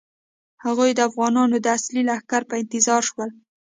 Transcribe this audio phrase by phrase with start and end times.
[0.65, 3.29] هغوی د افغانانو د اصلي لښکر په انتظار شول.